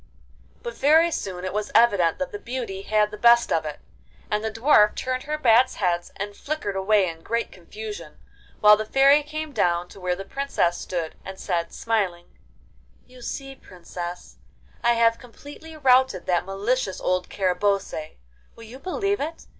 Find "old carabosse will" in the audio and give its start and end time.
16.99-18.63